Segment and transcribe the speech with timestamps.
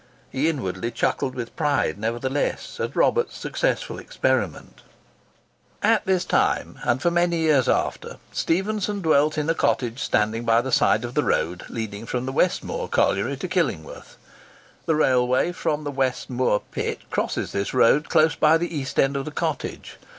[0.31, 4.81] He inwardly chuckled with pride, nevertheless, at Robert's successful experiment.
[4.81, 9.37] [Picture: Stephenson's Cottage, West Moor] At this time, and for many years after, Stephenson dwelt
[9.37, 12.87] in a cottage standing by the side of the road leading from the West Moor
[12.87, 14.17] colliery to Killingworth.
[14.87, 19.15] The railway from the West Moor Pit crosses this road close by the east end
[19.15, 19.97] of the cottage.